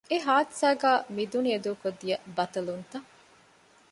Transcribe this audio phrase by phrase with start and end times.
[0.09, 3.07] އެ ހާދިސާގައި މި ދުނިޔެ ދޫކޮށް ދިޔަ ބަޠަލުންތައް